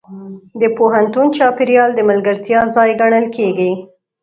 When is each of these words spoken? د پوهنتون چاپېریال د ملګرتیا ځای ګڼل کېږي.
د 0.61 0.63
پوهنتون 0.77 1.27
چاپېریال 1.37 1.89
د 1.95 1.99
ملګرتیا 2.09 2.59
ځای 2.75 2.91
ګڼل 3.01 3.25
کېږي. 3.35 3.71